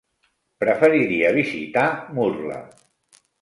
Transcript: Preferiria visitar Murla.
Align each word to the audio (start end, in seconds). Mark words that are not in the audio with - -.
Preferiria 0.63 1.29
visitar 1.35 1.85
Murla. 2.21 2.59